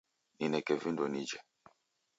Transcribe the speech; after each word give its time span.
Nineke 0.39 0.73
vindo 0.83 1.03
nijhe 1.07 1.39